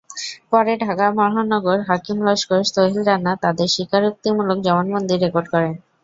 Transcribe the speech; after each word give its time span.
পরে 0.51 0.73
ঢাকার 0.81 1.11
মহানগর 1.15 1.79
হাকিম 1.89 2.17
লস্কর 2.25 2.61
সোহেল 2.67 2.99
রানা 3.03 3.31
তাদের 3.43 3.67
স্বীকারোক্তিমূলক 3.69 4.57
জবানবন্দি 4.61 5.15
রেকর্ড 5.17 5.47
করেন। 5.53 5.73